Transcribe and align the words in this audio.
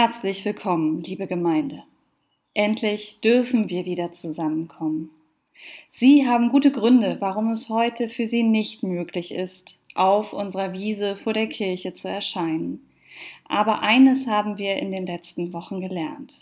Herzlich 0.00 0.44
willkommen, 0.44 1.02
liebe 1.02 1.26
Gemeinde. 1.26 1.82
Endlich 2.54 3.18
dürfen 3.20 3.68
wir 3.68 3.84
wieder 3.84 4.12
zusammenkommen. 4.12 5.10
Sie 5.90 6.24
haben 6.24 6.50
gute 6.50 6.70
Gründe, 6.70 7.16
warum 7.18 7.50
es 7.50 7.68
heute 7.68 8.08
für 8.08 8.24
Sie 8.24 8.44
nicht 8.44 8.84
möglich 8.84 9.34
ist, 9.34 9.76
auf 9.96 10.32
unserer 10.32 10.72
Wiese 10.72 11.16
vor 11.16 11.32
der 11.32 11.48
Kirche 11.48 11.94
zu 11.94 12.08
erscheinen. 12.08 12.88
Aber 13.48 13.82
eines 13.82 14.28
haben 14.28 14.56
wir 14.56 14.76
in 14.76 14.92
den 14.92 15.04
letzten 15.04 15.52
Wochen 15.52 15.80
gelernt, 15.80 16.32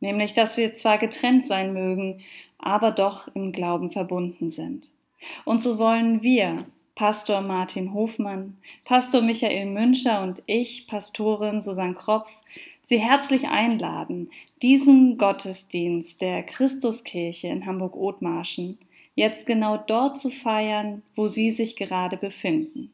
nämlich 0.00 0.34
dass 0.34 0.58
wir 0.58 0.74
zwar 0.74 0.98
getrennt 0.98 1.46
sein 1.46 1.72
mögen, 1.72 2.20
aber 2.58 2.90
doch 2.90 3.34
im 3.34 3.52
Glauben 3.52 3.90
verbunden 3.90 4.50
sind. 4.50 4.90
Und 5.46 5.62
so 5.62 5.78
wollen 5.78 6.22
wir, 6.22 6.66
Pastor 6.94 7.40
Martin 7.40 7.94
Hofmann, 7.94 8.58
Pastor 8.84 9.22
Michael 9.22 9.64
Münscher 9.64 10.20
und 10.20 10.42
ich, 10.44 10.86
Pastorin 10.86 11.62
Susanne 11.62 11.94
Kropf, 11.94 12.28
Sie 12.88 12.98
herzlich 12.98 13.48
einladen, 13.48 14.30
diesen 14.62 15.18
Gottesdienst 15.18 16.22
der 16.22 16.42
Christuskirche 16.42 17.48
in 17.48 17.66
Hamburg-Othmarschen 17.66 18.78
jetzt 19.14 19.44
genau 19.44 19.76
dort 19.76 20.16
zu 20.18 20.30
feiern, 20.30 21.02
wo 21.14 21.28
Sie 21.28 21.50
sich 21.50 21.76
gerade 21.76 22.16
befinden. 22.16 22.90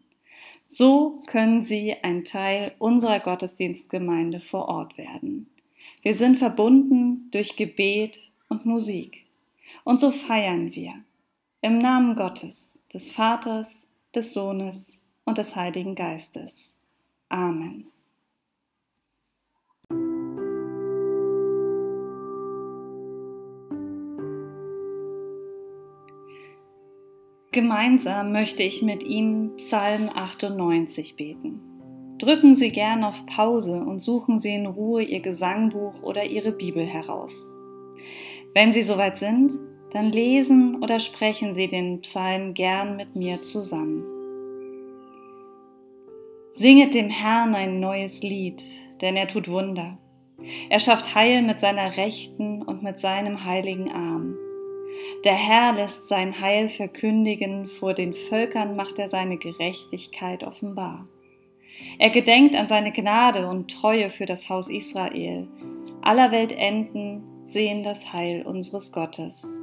So 0.66 1.22
können 1.26 1.64
Sie 1.64 1.94
ein 2.02 2.24
Teil 2.24 2.72
unserer 2.80 3.20
Gottesdienstgemeinde 3.20 4.40
vor 4.40 4.66
Ort 4.66 4.98
werden. 4.98 5.48
Wir 6.02 6.14
sind 6.14 6.38
verbunden 6.38 7.28
durch 7.30 7.54
Gebet 7.54 8.32
und 8.48 8.66
Musik. 8.66 9.26
Und 9.84 10.00
so 10.00 10.10
feiern 10.10 10.74
wir 10.74 10.94
im 11.60 11.78
Namen 11.78 12.16
Gottes, 12.16 12.82
des 12.92 13.12
Vaters, 13.12 13.86
des 14.12 14.34
Sohnes 14.34 15.00
und 15.24 15.38
des 15.38 15.54
Heiligen 15.54 15.94
Geistes. 15.94 16.72
Amen. 17.28 17.93
Gemeinsam 27.54 28.32
möchte 28.32 28.64
ich 28.64 28.82
mit 28.82 29.04
Ihnen 29.04 29.54
Psalm 29.58 30.10
98 30.12 31.14
beten. 31.14 31.60
Drücken 32.18 32.56
Sie 32.56 32.66
gern 32.66 33.04
auf 33.04 33.26
Pause 33.26 33.76
und 33.76 34.00
suchen 34.00 34.40
Sie 34.40 34.52
in 34.52 34.66
Ruhe 34.66 35.04
Ihr 35.04 35.20
Gesangbuch 35.20 36.02
oder 36.02 36.24
Ihre 36.24 36.50
Bibel 36.50 36.84
heraus. 36.84 37.48
Wenn 38.54 38.72
Sie 38.72 38.82
soweit 38.82 39.18
sind, 39.18 39.52
dann 39.92 40.10
lesen 40.10 40.82
oder 40.82 40.98
sprechen 40.98 41.54
Sie 41.54 41.68
den 41.68 42.00
Psalm 42.00 42.54
gern 42.54 42.96
mit 42.96 43.14
mir 43.14 43.40
zusammen. 43.42 44.02
Singet 46.54 46.92
dem 46.92 47.08
Herrn 47.08 47.54
ein 47.54 47.78
neues 47.78 48.24
Lied, 48.24 48.64
denn 49.00 49.14
er 49.14 49.28
tut 49.28 49.46
Wunder. 49.46 49.96
Er 50.70 50.80
schafft 50.80 51.14
Heil 51.14 51.42
mit 51.42 51.60
seiner 51.60 51.96
Rechten 51.96 52.62
und 52.62 52.82
mit 52.82 52.98
seinem 52.98 53.44
heiligen 53.44 53.92
Arm. 53.92 54.34
Der 55.22 55.34
Herr 55.34 55.72
lässt 55.72 56.08
sein 56.08 56.40
Heil 56.40 56.68
verkündigen, 56.68 57.66
vor 57.66 57.94
den 57.94 58.12
Völkern 58.12 58.76
macht 58.76 58.98
er 58.98 59.08
seine 59.08 59.38
Gerechtigkeit 59.38 60.44
offenbar. 60.44 61.06
Er 61.98 62.10
gedenkt 62.10 62.56
an 62.56 62.68
seine 62.68 62.92
Gnade 62.92 63.46
und 63.46 63.70
Treue 63.70 64.10
für 64.10 64.26
das 64.26 64.48
Haus 64.48 64.68
Israel. 64.68 65.48
Aller 66.02 66.32
Welt 66.32 66.52
Enden 66.52 67.22
sehen 67.44 67.84
das 67.84 68.12
Heil 68.12 68.42
unseres 68.42 68.92
Gottes. 68.92 69.60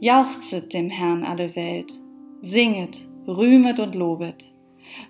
Jauchzet 0.00 0.72
dem 0.72 0.90
Herrn 0.90 1.24
alle 1.24 1.54
Welt, 1.56 1.92
singet, 2.42 2.98
rühmet 3.26 3.78
und 3.80 3.94
lobet. 3.94 4.44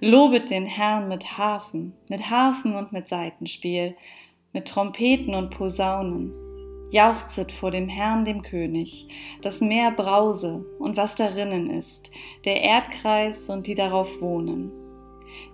Lobet 0.01 0.51
den 0.51 0.67
Herrn 0.67 1.09
mit 1.09 1.39
Harfen, 1.39 1.95
mit 2.09 2.29
Harfen 2.29 2.75
und 2.77 2.93
mit 2.93 3.09
Saitenspiel, 3.09 3.97
mit 4.53 4.67
Trompeten 4.67 5.35
und 5.35 5.51
Posaunen 5.51 6.33
Jauchzet 6.91 7.53
vor 7.53 7.71
dem 7.71 7.89
Herrn, 7.89 8.25
dem 8.25 8.43
König, 8.43 9.07
das 9.43 9.61
Meer 9.61 9.93
brause 9.93 10.65
und 10.79 10.97
was 10.97 11.15
darinnen 11.15 11.71
ist, 11.71 12.11
der 12.45 12.61
Erdkreis 12.63 13.49
und 13.49 13.67
die 13.67 13.77
darauf 13.77 14.21
wohnen. 14.21 14.73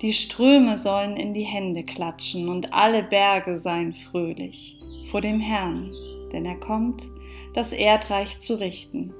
Die 0.00 0.12
Ströme 0.12 0.76
sollen 0.76 1.16
in 1.16 1.34
die 1.34 1.44
Hände 1.44 1.84
klatschen 1.84 2.48
und 2.48 2.72
alle 2.72 3.02
Berge 3.02 3.58
seien 3.58 3.92
fröhlich 3.92 4.76
vor 5.10 5.20
dem 5.20 5.41
Herrn, 5.41 5.92
denn 6.32 6.47
er 6.47 6.56
kommt, 6.56 7.02
das 7.54 7.72
Erdreich 7.72 8.41
zu 8.41 8.58
richten. 8.58 9.12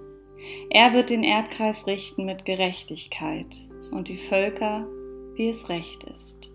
Er 0.71 0.95
wird 0.95 1.11
den 1.11 1.25
Erdkreis 1.25 1.87
richten 1.87 2.25
mit 2.25 2.45
Gerechtigkeit 2.45 3.47
und 3.93 4.09
die 4.09 4.17
Völker, 4.17 4.87
wie 5.35 5.49
es 5.49 5.69
recht 5.69 6.05
ist. 6.05 6.51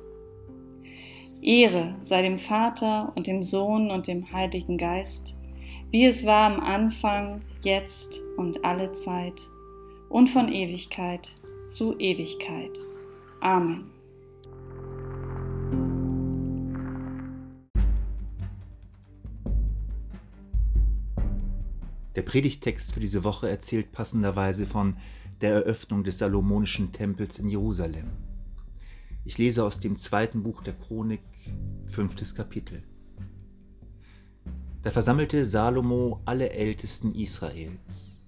Ehre 1.41 1.95
sei 2.03 2.21
dem 2.21 2.37
Vater 2.37 3.11
und 3.15 3.25
dem 3.27 3.41
Sohn 3.41 3.89
und 3.89 4.07
dem 4.07 4.31
Heiligen 4.31 4.77
Geist, 4.77 5.35
wie 5.91 6.05
es 6.05 6.25
war 6.25 6.49
am 6.49 6.61
Anfang, 6.61 7.41
jetzt 7.63 8.21
und 8.37 8.63
alle 8.63 8.93
Zeit 8.93 9.39
und 10.09 10.29
von 10.29 10.47
Ewigkeit 10.47 11.35
zu 11.67 11.99
Ewigkeit. 11.99 12.71
Amen. 13.41 13.91
Der 22.15 22.23
Predigtext 22.23 22.93
für 22.93 22.99
diese 22.99 23.23
Woche 23.23 23.49
erzählt 23.49 23.91
passenderweise 23.91 24.65
von 24.65 24.95
der 25.41 25.53
Eröffnung 25.53 26.03
des 26.03 26.19
Salomonischen 26.19 26.93
Tempels 26.93 27.39
in 27.39 27.49
Jerusalem. 27.49 28.11
Ich 29.25 29.37
lese 29.37 29.63
aus 29.63 29.79
dem 29.79 29.97
zweiten 29.97 30.43
Buch 30.43 30.63
der 30.63 30.73
Chronik, 30.73 31.21
fünftes 31.87 32.33
Kapitel. 32.35 32.83
Da 34.83 34.89
versammelte 34.89 35.45
Salomo 35.45 36.21
alle 36.25 36.49
Ältesten 36.49 37.13
Israels, 37.13 38.19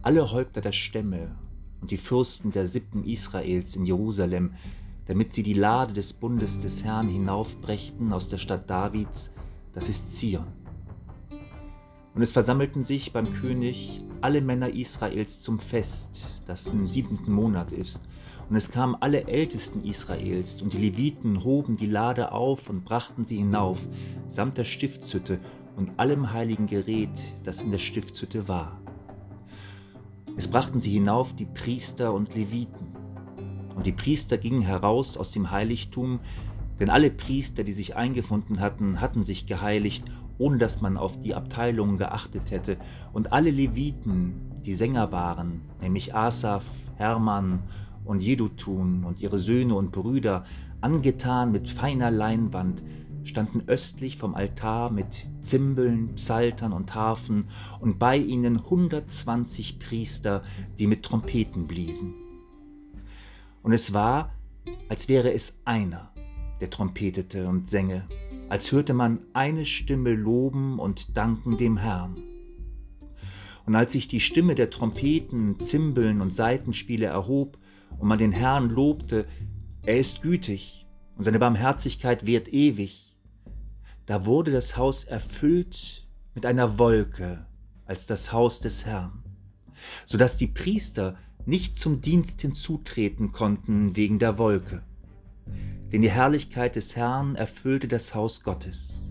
alle 0.00 0.32
Häupter 0.32 0.62
der 0.62 0.72
Stämme 0.72 1.36
und 1.82 1.90
die 1.90 1.98
Fürsten 1.98 2.52
der 2.52 2.66
Sippen 2.66 3.04
Israels 3.04 3.76
in 3.76 3.84
Jerusalem, 3.84 4.54
damit 5.04 5.30
sie 5.32 5.42
die 5.42 5.52
Lade 5.52 5.92
des 5.92 6.14
Bundes 6.14 6.58
des 6.58 6.82
Herrn 6.84 7.08
hinaufbrächten 7.08 8.14
aus 8.14 8.30
der 8.30 8.38
Stadt 8.38 8.70
Davids, 8.70 9.30
das 9.74 9.90
ist 9.90 10.10
Zion. 10.16 10.46
Und 12.14 12.22
es 12.22 12.32
versammelten 12.32 12.82
sich 12.82 13.12
beim 13.12 13.34
König 13.34 14.02
alle 14.22 14.40
Männer 14.40 14.70
Israels 14.70 15.42
zum 15.42 15.58
Fest, 15.58 16.26
das 16.46 16.66
im 16.68 16.86
siebenten 16.86 17.30
Monat 17.30 17.72
ist. 17.72 18.00
Und 18.48 18.56
es 18.56 18.70
kamen 18.70 18.96
alle 19.00 19.28
Ältesten 19.28 19.84
Israels, 19.84 20.62
und 20.62 20.72
die 20.72 20.78
Leviten 20.78 21.44
hoben 21.44 21.76
die 21.76 21.86
Lade 21.86 22.32
auf 22.32 22.70
und 22.70 22.86
brachten 22.86 23.26
sie 23.26 23.36
hinauf, 23.36 23.86
samt 24.28 24.56
der 24.56 24.64
Stiftshütte 24.64 25.38
und 25.80 25.98
allem 25.98 26.30
heiligen 26.30 26.66
Gerät, 26.66 27.32
das 27.42 27.62
in 27.62 27.70
der 27.70 27.78
Stiftshütte 27.78 28.48
war. 28.48 28.78
Es 30.36 30.46
brachten 30.46 30.78
sie 30.78 30.92
hinauf 30.92 31.34
die 31.34 31.46
Priester 31.46 32.12
und 32.12 32.34
Leviten. 32.34 32.88
Und 33.74 33.86
die 33.86 33.92
Priester 33.92 34.36
gingen 34.36 34.60
heraus 34.60 35.16
aus 35.16 35.32
dem 35.32 35.50
Heiligtum, 35.50 36.20
denn 36.78 36.90
alle 36.90 37.10
Priester, 37.10 37.64
die 37.64 37.72
sich 37.72 37.96
eingefunden 37.96 38.60
hatten, 38.60 39.00
hatten 39.00 39.24
sich 39.24 39.46
geheiligt, 39.46 40.04
ohne 40.36 40.58
dass 40.58 40.82
man 40.82 40.98
auf 40.98 41.18
die 41.18 41.34
Abteilungen 41.34 41.96
geachtet 41.96 42.50
hätte. 42.50 42.76
Und 43.14 43.32
alle 43.32 43.50
Leviten, 43.50 44.34
die 44.66 44.74
Sänger 44.74 45.12
waren, 45.12 45.62
nämlich 45.80 46.14
Asaph, 46.14 46.66
Hermann 46.96 47.60
und 48.04 48.22
Jedutun 48.22 49.04
und 49.04 49.22
ihre 49.22 49.38
Söhne 49.38 49.74
und 49.76 49.92
Brüder, 49.92 50.44
angetan 50.82 51.52
mit 51.52 51.70
feiner 51.70 52.10
Leinwand, 52.10 52.82
standen 53.24 53.62
östlich 53.66 54.16
vom 54.16 54.34
Altar 54.34 54.90
mit 54.90 55.26
Zimbeln, 55.42 56.14
Psaltern 56.14 56.72
und 56.72 56.94
Harfen 56.94 57.48
und 57.80 57.98
bei 57.98 58.16
ihnen 58.16 58.56
120 58.56 59.78
Priester, 59.78 60.42
die 60.78 60.86
mit 60.86 61.02
Trompeten 61.02 61.66
bliesen. 61.66 62.14
Und 63.62 63.72
es 63.72 63.92
war, 63.92 64.34
als 64.88 65.08
wäre 65.08 65.32
es 65.32 65.58
einer, 65.64 66.12
der 66.60 66.70
trompetete 66.70 67.48
und 67.48 67.68
sänge, 67.68 68.06
als 68.48 68.72
hörte 68.72 68.94
man 68.94 69.20
eine 69.32 69.64
Stimme 69.64 70.14
loben 70.14 70.78
und 70.78 71.16
danken 71.16 71.56
dem 71.56 71.76
Herrn. 71.76 72.16
Und 73.66 73.76
als 73.76 73.92
sich 73.92 74.08
die 74.08 74.20
Stimme 74.20 74.54
der 74.54 74.70
Trompeten, 74.70 75.60
Zimbeln 75.60 76.20
und 76.20 76.34
Saitenspiele 76.34 77.06
erhob 77.06 77.58
und 77.98 78.08
man 78.08 78.18
den 78.18 78.32
Herrn 78.32 78.68
lobte, 78.70 79.26
er 79.82 79.98
ist 79.98 80.22
gütig 80.22 80.86
und 81.16 81.24
seine 81.24 81.38
Barmherzigkeit 81.38 82.26
währt 82.26 82.48
ewig, 82.52 83.09
da 84.10 84.26
wurde 84.26 84.50
das 84.50 84.76
Haus 84.76 85.04
erfüllt 85.04 86.04
mit 86.34 86.44
einer 86.44 86.80
Wolke 86.80 87.46
als 87.84 88.06
das 88.06 88.32
Haus 88.32 88.58
des 88.58 88.84
Herrn, 88.84 89.22
so 90.04 90.18
dass 90.18 90.36
die 90.36 90.48
Priester 90.48 91.16
nicht 91.46 91.76
zum 91.76 92.00
Dienst 92.00 92.40
hinzutreten 92.40 93.30
konnten 93.30 93.94
wegen 93.94 94.18
der 94.18 94.36
Wolke, 94.36 94.82
denn 95.92 96.02
die 96.02 96.10
Herrlichkeit 96.10 96.74
des 96.74 96.96
Herrn 96.96 97.36
erfüllte 97.36 97.86
das 97.86 98.12
Haus 98.12 98.42
Gottes. 98.42 99.04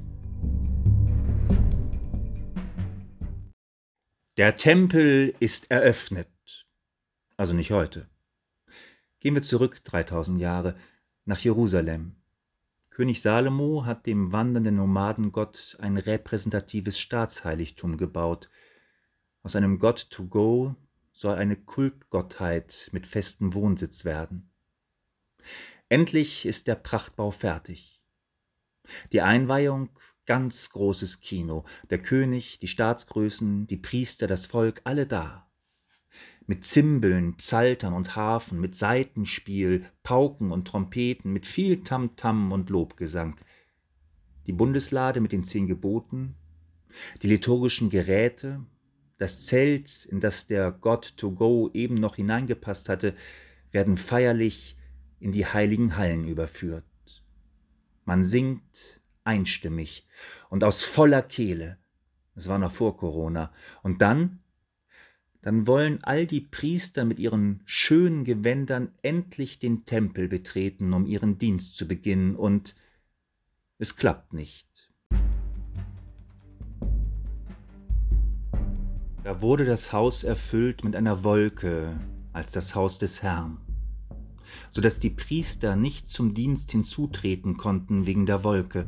Der 4.35 4.57
Tempel 4.57 5.33
ist 5.39 5.71
eröffnet, 5.71 6.27
also 7.37 7.53
nicht 7.53 7.71
heute. 7.71 8.09
Gehen 9.21 9.35
wir 9.35 9.43
zurück 9.43 9.81
3000 9.81 10.41
Jahre 10.41 10.75
nach 11.23 11.39
Jerusalem 11.39 12.18
König 12.99 13.21
Salomo 13.21 13.85
hat 13.85 14.05
dem 14.07 14.33
wandernden 14.33 14.75
Nomadengott 14.75 15.77
ein 15.79 15.95
repräsentatives 15.95 16.99
Staatsheiligtum 16.99 17.95
gebaut. 17.95 18.49
Aus 19.41 19.55
einem 19.55 19.79
God 19.79 20.09
to 20.09 20.25
go 20.25 20.75
soll 21.13 21.35
eine 21.35 21.55
Kultgottheit 21.55 22.89
mit 22.91 23.07
festem 23.07 23.53
Wohnsitz 23.53 24.03
werden. 24.03 24.51
Endlich 25.87 26.45
ist 26.45 26.67
der 26.67 26.75
Prachtbau 26.75 27.31
fertig. 27.31 28.01
Die 29.13 29.21
Einweihung, 29.21 29.91
ganz 30.25 30.69
großes 30.69 31.21
Kino, 31.21 31.63
der 31.89 31.99
König, 31.99 32.59
die 32.59 32.67
Staatsgrößen, 32.67 33.65
die 33.65 33.77
Priester, 33.77 34.27
das 34.27 34.45
Volk, 34.45 34.81
alle 34.83 35.07
da 35.07 35.48
mit 36.49 36.65
Zimbeln, 36.65 37.35
Psaltern 37.35 37.93
und 37.93 38.15
Harfen, 38.15 38.59
mit 38.59 38.73
Saitenspiel, 38.73 39.85
Pauken 40.01 40.51
und 40.51 40.67
Trompeten, 40.67 41.31
mit 41.31 41.45
viel 41.45 41.83
Tamtam 41.83 42.47
-Tam 42.47 42.51
und 42.51 42.71
Lobgesang. 42.71 43.35
Die 44.47 44.51
Bundeslade 44.51 45.21
mit 45.21 45.31
den 45.31 45.43
zehn 45.43 45.67
Geboten, 45.67 46.33
die 47.21 47.27
liturgischen 47.27 47.91
Geräte, 47.91 48.65
das 49.19 49.45
Zelt, 49.45 50.05
in 50.05 50.21
das 50.21 50.47
der 50.47 50.71
God 50.71 51.15
to 51.17 51.31
go 51.31 51.69
eben 51.75 51.93
noch 51.93 52.15
hineingepasst 52.15 52.89
hatte, 52.89 53.13
werden 53.69 53.95
feierlich 53.95 54.75
in 55.19 55.31
die 55.31 55.45
heiligen 55.45 55.97
Hallen 55.97 56.27
überführt. 56.27 56.83
Man 58.05 58.25
singt 58.25 59.01
einstimmig 59.23 60.07
und 60.49 60.63
aus 60.63 60.81
voller 60.81 61.21
Kehle. 61.21 61.77
Es 62.35 62.47
war 62.47 62.57
noch 62.57 62.71
vor 62.71 62.97
Corona. 62.97 63.53
Und 63.83 64.01
dann 64.01 64.39
dann 65.41 65.67
wollen 65.67 66.03
all 66.03 66.25
die 66.27 66.41
Priester 66.41 67.05
mit 67.05 67.19
ihren 67.19 67.61
schönen 67.65 68.25
Gewändern 68.25 68.91
endlich 69.01 69.59
den 69.59 69.85
Tempel 69.85 70.27
betreten, 70.27 70.93
um 70.93 71.05
ihren 71.05 71.37
Dienst 71.37 71.77
zu 71.77 71.87
beginnen, 71.87 72.35
und 72.35 72.75
es 73.77 73.95
klappt 73.95 74.33
nicht. 74.33 74.67
Da 79.23 79.41
wurde 79.41 79.63
das 79.63 79.93
Haus 79.93 80.23
erfüllt 80.23 80.83
mit 80.83 80.95
einer 80.95 81.23
Wolke 81.23 81.99
als 82.33 82.51
das 82.51 82.75
Haus 82.75 82.99
des 82.99 83.21
Herrn, 83.21 83.57
so 84.69 84.81
dass 84.81 84.99
die 84.99 85.09
Priester 85.09 85.75
nicht 85.75 86.07
zum 86.07 86.33
Dienst 86.33 86.71
hinzutreten 86.71 87.55
konnten 87.55 88.05
wegen 88.05 88.25
der 88.25 88.43
Wolke, 88.43 88.87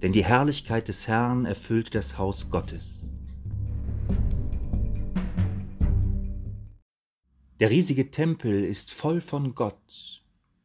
denn 0.00 0.12
die 0.12 0.24
Herrlichkeit 0.24 0.88
des 0.88 1.06
Herrn 1.08 1.44
erfüllte 1.44 1.90
das 1.90 2.18
Haus 2.18 2.50
Gottes. 2.50 3.11
Der 7.62 7.70
riesige 7.70 8.10
Tempel 8.10 8.64
ist 8.64 8.92
voll 8.92 9.20
von 9.20 9.54
Gott. 9.54 10.20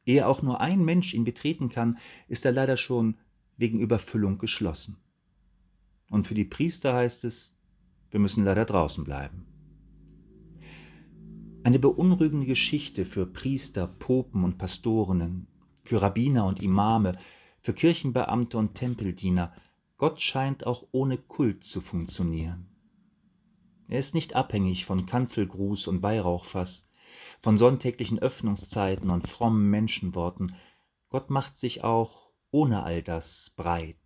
Ehe 0.08 0.26
auch 0.26 0.42
nur 0.42 0.62
ein 0.62 0.84
Mensch 0.84 1.14
ihn 1.14 1.26
betreten 1.26 1.70
kann, 1.70 2.00
ist 2.28 2.44
er 2.44 2.52
leider 2.52 2.76
schon 2.76 3.20
wegen 3.56 3.80
Überfüllung 3.80 4.40
geschlossen. 4.40 4.98
Und 6.10 6.26
für 6.26 6.34
die 6.34 6.44
Priester 6.44 6.96
heißt 6.96 7.24
es, 7.26 7.56
wir 8.10 8.20
müssen 8.20 8.44
leider 8.44 8.66
draußen 8.66 9.04
bleiben. 9.04 9.46
Eine 11.62 11.78
beunruhigende 11.78 12.48
Geschichte 12.48 13.06
für 13.06 13.28
Priester, 13.28 13.86
Popen 13.86 14.44
und 14.44 14.58
Pastorinnen, 14.58 15.46
für 15.84 16.02
Rabbiner 16.02 16.48
und 16.48 16.64
Imame, 16.64 17.16
für 17.62 17.74
Kirchenbeamte 17.74 18.58
und 18.58 18.74
Tempeldiener. 18.74 19.54
Gott 19.98 20.20
scheint 20.20 20.66
auch 20.66 20.88
ohne 20.94 21.20
Kult 21.20 21.64
zu 21.64 21.80
funktionieren. 21.80 22.66
Er 23.88 24.00
ist 24.00 24.16
nicht 24.16 24.36
abhängig 24.36 24.86
von 24.86 25.06
Kanzelgruß 25.06 25.86
und 25.88 26.02
Weihrauchfass, 26.02 26.87
von 27.42 27.58
sonntäglichen 27.58 28.20
Öffnungszeiten 28.20 29.10
und 29.10 29.28
frommen 29.28 29.70
Menschenworten. 29.70 30.56
Gott 31.10 31.30
macht 31.30 31.58
sich 31.58 31.84
auch 31.84 32.32
ohne 32.52 32.84
all 32.84 33.04
das 33.04 33.52
breit. 33.56 33.98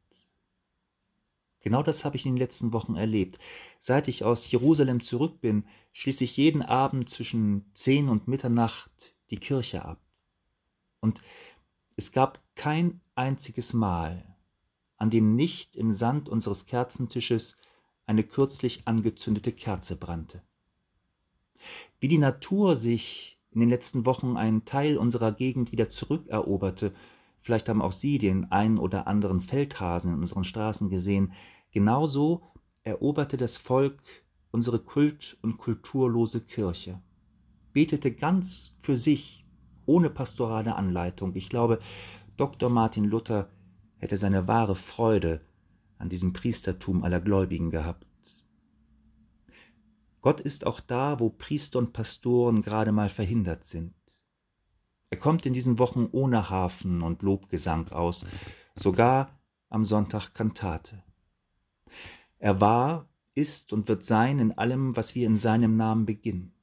Genau 1.61 1.83
das 1.83 2.03
habe 2.03 2.17
ich 2.17 2.25
in 2.25 2.33
den 2.33 2.39
letzten 2.39 2.73
Wochen 2.73 2.95
erlebt. 2.95 3.37
Seit 3.79 4.07
ich 4.07 4.23
aus 4.23 4.49
Jerusalem 4.49 5.01
zurück 5.01 5.41
bin, 5.41 5.65
schließe 5.93 6.23
ich 6.23 6.35
jeden 6.37 6.63
Abend 6.63 7.09
zwischen 7.09 7.69
zehn 7.73 8.09
und 8.09 8.27
Mitternacht 8.27 9.15
die 9.29 9.37
Kirche 9.37 9.85
ab. 9.85 10.01
Und 10.99 11.21
es 11.95 12.11
gab 12.11 12.41
kein 12.55 13.01
einziges 13.15 13.73
Mal, 13.73 14.35
an 14.97 15.11
dem 15.11 15.35
nicht 15.35 15.75
im 15.75 15.91
Sand 15.91 16.29
unseres 16.29 16.65
Kerzentisches 16.65 17.57
eine 18.05 18.23
kürzlich 18.23 18.87
angezündete 18.87 19.51
Kerze 19.51 19.95
brannte. 19.95 20.41
Wie 21.99 22.07
die 22.07 22.17
Natur 22.17 22.75
sich 22.75 23.39
in 23.51 23.59
den 23.59 23.69
letzten 23.69 24.05
Wochen 24.05 24.37
einen 24.37 24.65
Teil 24.65 24.97
unserer 24.97 25.31
Gegend 25.31 25.71
wieder 25.71 25.89
zurückeroberte, 25.89 26.93
vielleicht 27.39 27.69
haben 27.69 27.81
auch 27.81 27.91
Sie 27.91 28.17
den 28.17 28.51
einen 28.51 28.77
oder 28.77 29.07
anderen 29.07 29.41
Feldhasen 29.41 30.13
in 30.13 30.19
unseren 30.19 30.43
Straßen 30.43 30.89
gesehen, 30.89 31.33
genauso 31.71 32.43
eroberte 32.83 33.37
das 33.37 33.57
Volk 33.57 34.01
unsere 34.51 34.79
kult- 34.79 35.37
und 35.41 35.57
kulturlose 35.57 36.41
Kirche, 36.41 37.01
betete 37.73 38.11
ganz 38.11 38.73
für 38.79 38.95
sich, 38.95 39.45
ohne 39.85 40.09
pastorale 40.09 40.75
Anleitung. 40.75 41.35
Ich 41.35 41.49
glaube, 41.49 41.79
Dr. 42.37 42.69
Martin 42.69 43.05
Luther 43.05 43.49
hätte 43.97 44.17
seine 44.17 44.47
wahre 44.47 44.75
Freude 44.75 45.41
an 45.97 46.09
diesem 46.09 46.33
Priestertum 46.33 47.03
aller 47.03 47.21
Gläubigen 47.21 47.69
gehabt. 47.69 48.05
Gott 50.21 50.39
ist 50.39 50.67
auch 50.67 50.79
da, 50.79 51.19
wo 51.19 51.29
Priester 51.29 51.79
und 51.79 51.93
Pastoren 51.93 52.61
gerade 52.61 52.91
mal 52.91 53.09
verhindert 53.09 53.65
sind. 53.65 53.93
Er 55.09 55.17
kommt 55.17 55.45
in 55.45 55.53
diesen 55.53 55.79
Wochen 55.79 56.07
ohne 56.11 56.49
Hafen 56.49 57.01
und 57.01 57.21
Lobgesang 57.21 57.89
aus, 57.89 58.25
sogar 58.75 59.39
am 59.69 59.83
Sonntag 59.83 60.33
Kantate. 60.33 61.03
Er 62.37 62.61
war, 62.61 63.09
ist 63.33 63.73
und 63.73 63.87
wird 63.87 64.03
sein 64.03 64.39
in 64.39 64.51
allem, 64.57 64.95
was 64.95 65.15
wir 65.15 65.25
in 65.25 65.35
seinem 65.35 65.75
Namen 65.75 66.05
beginnen. 66.05 66.53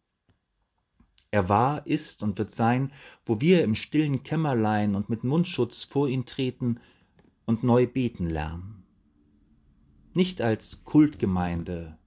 Er 1.30 1.48
war, 1.48 1.86
ist 1.86 2.22
und 2.22 2.38
wird 2.38 2.50
sein, 2.50 2.92
wo 3.26 3.40
wir 3.40 3.64
im 3.64 3.74
stillen 3.74 4.22
Kämmerlein 4.22 4.94
und 4.94 5.10
mit 5.10 5.24
Mundschutz 5.24 5.84
vor 5.84 6.08
ihn 6.08 6.24
treten 6.24 6.80
und 7.44 7.64
neu 7.64 7.86
beten 7.86 8.28
lernen. 8.28 8.84
Nicht 10.14 10.40
als 10.40 10.84
Kultgemeinde, 10.84 11.97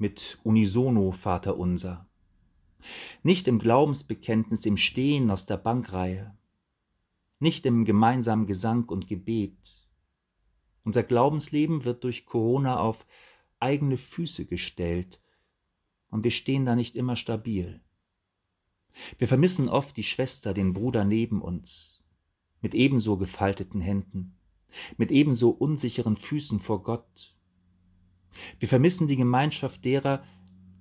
mit 0.00 0.38
Unisono 0.44 1.12
Vater 1.12 1.58
unser. 1.58 2.08
Nicht 3.22 3.46
im 3.46 3.58
Glaubensbekenntnis 3.58 4.64
im 4.64 4.78
Stehen 4.78 5.30
aus 5.30 5.44
der 5.44 5.58
Bankreihe, 5.58 6.34
nicht 7.38 7.66
im 7.66 7.84
gemeinsamen 7.84 8.46
Gesang 8.46 8.88
und 8.88 9.08
Gebet. 9.08 9.86
Unser 10.84 11.02
Glaubensleben 11.02 11.84
wird 11.84 12.02
durch 12.04 12.24
Corona 12.24 12.80
auf 12.80 13.06
eigene 13.58 13.98
Füße 13.98 14.46
gestellt 14.46 15.20
und 16.08 16.24
wir 16.24 16.30
stehen 16.30 16.64
da 16.64 16.74
nicht 16.74 16.96
immer 16.96 17.16
stabil. 17.16 17.82
Wir 19.18 19.28
vermissen 19.28 19.68
oft 19.68 19.98
die 19.98 20.02
Schwester, 20.02 20.54
den 20.54 20.72
Bruder 20.72 21.04
neben 21.04 21.42
uns, 21.42 22.00
mit 22.62 22.74
ebenso 22.74 23.18
gefalteten 23.18 23.82
Händen, 23.82 24.34
mit 24.96 25.10
ebenso 25.10 25.50
unsicheren 25.50 26.16
Füßen 26.16 26.58
vor 26.58 26.82
Gott, 26.82 27.34
wir 28.58 28.68
vermissen 28.68 29.08
die 29.08 29.16
Gemeinschaft 29.16 29.84
derer, 29.84 30.22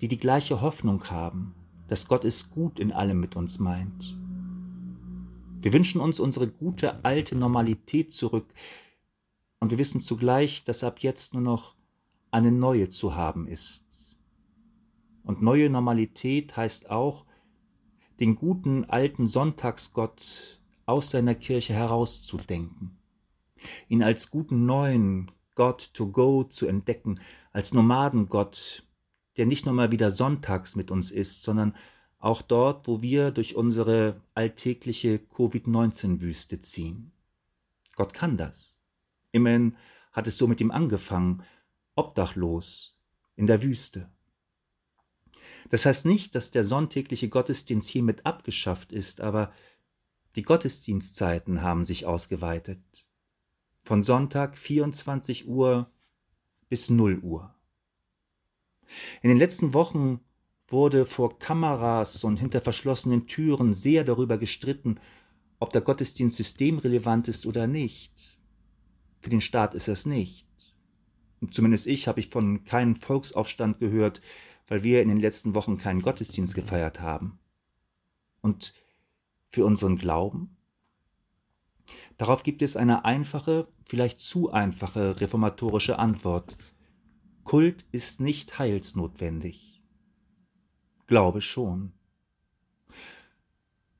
die 0.02 0.08
die 0.08 0.18
gleiche 0.18 0.62
Hoffnung 0.62 1.10
haben, 1.10 1.54
dass 1.88 2.08
Gott 2.08 2.24
es 2.24 2.50
gut 2.50 2.80
in 2.80 2.92
allem 2.92 3.20
mit 3.20 3.36
uns 3.36 3.60
meint. 3.60 4.18
Wir 5.62 5.74
wünschen 5.74 6.00
uns 6.00 6.20
unsere 6.20 6.48
gute 6.48 7.04
alte 7.04 7.36
Normalität 7.36 8.14
zurück 8.14 8.48
und 9.60 9.72
wir 9.72 9.78
wissen 9.78 10.00
zugleich, 10.00 10.64
dass 10.64 10.84
ab 10.84 11.00
jetzt 11.00 11.34
nur 11.34 11.44
noch 11.44 11.76
eine 12.32 12.52
neue 12.52 12.90
zu 12.90 13.16
haben 13.16 13.48
ist. 13.48 13.86
Und 15.24 15.42
neue 15.42 15.70
Normalität 15.70 16.56
heißt 16.56 16.90
auch, 16.90 17.26
den 18.20 18.36
guten 18.36 18.86
alten 18.86 19.28
Sonntagsgott 19.28 20.60
aus 20.86 21.12
seiner 21.12 21.36
Kirche 21.36 21.74
herauszudenken, 21.74 22.98
ihn 23.88 24.04
als 24.04 24.30
guten 24.30 24.66
neuen, 24.66 25.32
God 25.60 25.94
to 25.94 26.08
go 26.08 26.46
zu 26.46 26.68
entdecken, 26.68 27.20
als 27.52 27.74
Nomadengott, 27.74 28.88
der 29.36 29.46
nicht 29.46 29.66
nur 29.66 29.74
mal 29.74 29.92
wieder 29.92 30.10
sonntags 30.10 30.78
mit 30.78 30.90
uns 30.90 31.12
ist, 31.12 31.44
sondern 31.44 31.76
auch 32.18 32.42
dort, 32.42 32.88
wo 32.88 33.02
wir 33.02 33.32
durch 33.32 33.58
unsere 33.58 34.22
alltägliche 34.34 35.20
Covid-19-Wüste 35.20 36.62
ziehen. 36.62 37.12
Gott 37.98 38.14
kann 38.14 38.38
das. 38.38 38.78
Immerhin 39.34 39.76
hat 40.14 40.28
es 40.28 40.38
so 40.38 40.48
mit 40.48 40.62
ihm 40.62 40.72
angefangen, 40.72 41.44
obdachlos, 41.94 42.98
in 43.36 43.46
der 43.46 43.62
Wüste. 43.62 44.10
Das 45.72 45.86
heißt 45.86 46.06
nicht, 46.06 46.36
dass 46.36 46.52
der 46.52 46.64
sonntägliche 46.64 47.28
Gottesdienst 47.28 47.90
hiermit 47.90 48.26
abgeschafft 48.26 48.94
ist, 48.94 49.20
aber 49.20 49.52
die 50.38 50.44
Gottesdienstzeiten 50.44 51.62
haben 51.62 51.84
sich 51.84 52.06
ausgeweitet 52.06 53.09
von 53.90 54.04
Sonntag 54.04 54.56
24 54.56 55.48
Uhr 55.48 55.90
bis 56.70 56.92
0 56.92 57.22
Uhr. 57.24 57.56
In 59.24 59.30
den 59.30 59.40
letzten 59.40 59.74
Wochen 59.74 60.20
wurde 60.68 61.08
vor 61.08 61.40
Kameras 61.40 62.24
und 62.24 62.38
hinter 62.38 62.62
verschlossenen 62.62 63.26
Türen 63.26 63.74
sehr 63.74 64.04
darüber 64.04 64.38
gestritten, 64.38 65.00
ob 65.58 65.74
der 65.74 65.82
Gottesdienst 65.82 66.38
systemrelevant 66.38 67.30
ist 67.30 67.48
oder 67.48 67.66
nicht. 67.66 68.14
Für 69.22 69.32
den 69.32 69.42
Staat 69.42 69.74
ist 69.74 69.88
es 69.88 70.06
nicht. 70.06 70.46
Und 71.42 71.56
zumindest 71.56 71.88
ich 71.88 72.08
habe 72.08 72.20
ich 72.20 72.30
von 72.30 72.66
keinem 72.66 72.96
Volksaufstand 72.96 73.80
gehört, 73.80 74.22
weil 74.68 74.84
wir 74.84 75.02
in 75.02 75.10
den 75.10 75.20
letzten 75.20 75.56
Wochen 75.56 75.80
keinen 75.80 76.04
Gottesdienst 76.04 76.54
gefeiert 76.54 77.00
haben. 77.02 77.40
Und 78.42 78.76
für 79.48 79.66
unseren 79.66 79.98
Glauben? 79.98 80.59
Darauf 82.18 82.44
gibt 82.44 82.62
es 82.62 82.76
eine 82.76 83.06
einfache, 83.06 83.68
vielleicht 83.86 84.20
zu 84.20 84.52
einfache 84.52 85.20
reformatorische 85.22 86.00
Antwort. 86.00 86.58
Kult 87.44 87.86
ist 87.92 88.20
nicht 88.20 88.60
heilsnotwendig. 88.60 89.82
Glaube 91.08 91.42
schon. 91.42 91.94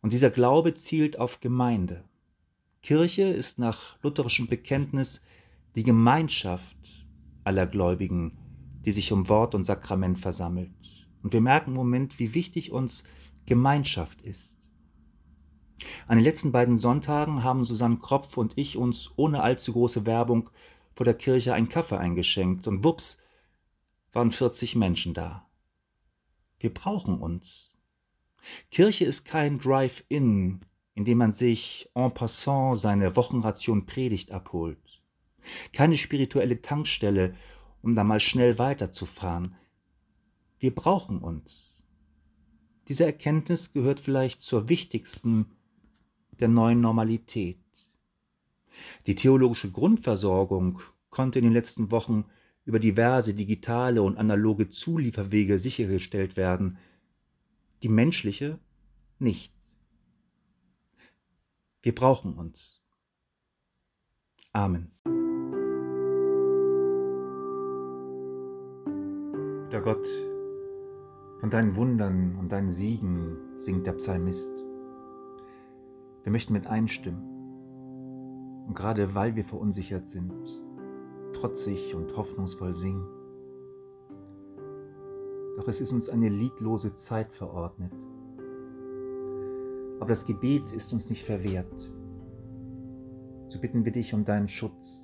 Und 0.02 0.14
dieser 0.14 0.30
Glaube 0.30 0.74
zielt 0.76 1.18
auf 1.18 1.40
Gemeinde. 1.40 2.04
Kirche 2.82 3.24
ist 3.24 3.58
nach 3.58 3.98
lutherischem 4.04 4.48
Bekenntnis 4.48 5.22
die 5.76 5.84
Gemeinschaft 5.84 6.78
aller 7.44 7.66
Gläubigen, 7.66 8.38
die 8.86 8.92
sich 8.92 9.12
um 9.12 9.28
Wort 9.30 9.56
und 9.56 9.64
Sakrament 9.64 10.20
versammelt. 10.20 10.70
Und 11.24 11.34
wir 11.34 11.42
merken 11.42 11.72
im 11.72 11.78
Moment, 11.78 12.20
wie 12.20 12.34
wichtig 12.34 12.72
uns 12.72 13.04
Gemeinschaft 13.46 14.22
ist. 14.22 14.59
An 16.08 16.18
den 16.18 16.24
letzten 16.24 16.52
beiden 16.52 16.78
Sonntagen 16.78 17.44
haben 17.44 17.66
Susanne 17.66 17.98
Kropf 17.98 18.38
und 18.38 18.58
ich 18.58 18.78
uns 18.78 19.12
ohne 19.16 19.42
allzu 19.42 19.74
große 19.74 20.06
Werbung 20.06 20.50
vor 20.94 21.06
der 21.06 21.14
Kirche 21.14 21.54
einen 21.54 21.70
Kaffee 21.70 21.98
eingeschenkt 21.98 22.68
und 22.68 22.84
wups 22.84 23.18
waren 24.12 24.32
40 24.32 24.76
Menschen 24.76 25.14
da. 25.14 25.48
Wir 26.60 26.74
brauchen 26.74 27.20
uns. 27.20 27.74
Kirche 28.72 29.06
ist 29.06 29.26
kein 29.26 29.60
Drive-In, 29.60 30.62
in 30.96 31.06
dem 31.06 31.18
man 31.18 31.32
sich 31.32 31.90
en 31.94 32.14
passant 32.14 32.78
seine 32.78 33.16
Wochenration 33.16 33.86
Predigt 33.86 34.32
abholt. 34.32 35.02
Keine 35.72 35.98
spirituelle 35.98 36.62
Tankstelle, 36.62 37.36
um 37.82 37.96
da 37.96 38.04
mal 38.04 38.20
schnell 38.20 38.60
weiterzufahren. 38.60 39.56
Wir 40.60 40.76
brauchen 40.76 41.20
uns. 41.20 41.84
Diese 42.90 43.06
Erkenntnis 43.06 43.72
gehört 43.72 44.00
vielleicht 44.00 44.42
zur 44.42 44.68
wichtigsten 44.68 45.46
der 46.40 46.48
neuen 46.48 46.82
Normalität. 46.82 47.60
Die 49.08 49.16
theologische 49.16 49.72
Grundversorgung 49.72 50.80
konnte 51.10 51.40
in 51.40 51.46
den 51.46 51.54
letzten 51.54 51.92
Wochen 51.92 52.26
über 52.66 52.80
diverse 52.80 53.34
digitale 53.34 54.04
und 54.04 54.18
analoge 54.18 54.70
Zulieferwege 54.70 55.60
sichergestellt 55.60 56.38
werden, 56.38 56.78
die 57.82 57.90
menschliche 57.90 58.60
nicht. 59.18 59.54
Wir 61.82 61.96
brauchen 61.96 62.34
uns. 62.36 62.82
Amen. 64.52 64.92
Der 69.72 69.82
Gott, 69.82 70.06
von 71.40 71.50
deinen 71.50 71.76
Wundern 71.76 72.36
und 72.36 72.52
deinen 72.52 72.72
Siegen 72.72 73.38
singt 73.58 73.88
der 73.88 73.94
Psalmist. 73.94 74.59
Wir 76.24 76.32
möchten 76.32 76.54
mit 76.54 76.68
einstimmen. 76.68 77.22
Und 78.68 78.76
gerade 78.76 79.16
weil 79.16 79.36
wir 79.36 79.44
verunsichert 79.44 80.08
sind, 80.08 80.34
trotzig 81.34 81.96
und 81.96 82.16
hoffnungsvoll 82.16 82.76
singen. 82.76 83.08
Doch 85.58 85.68
es 85.68 85.82
ist 85.82 85.92
uns 85.92 86.10
eine 86.10 86.30
liedlose 86.30 86.94
Zeit 86.94 87.34
verordnet. 87.34 87.94
Aber 90.00 90.08
das 90.08 90.26
Gebet 90.26 90.72
ist 90.72 90.94
uns 90.94 91.10
nicht 91.10 91.26
verwehrt. 91.26 91.92
So 93.50 93.60
bitten 93.60 93.84
wir 93.84 93.92
dich 93.92 94.14
um 94.14 94.24
deinen 94.24 94.48
Schutz 94.48 95.04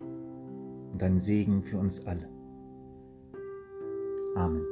und 0.00 1.00
deinen 1.00 1.18
Segen 1.18 1.62
für 1.62 1.78
uns 1.78 2.06
alle. 2.06 2.28
Amen. 4.36 4.65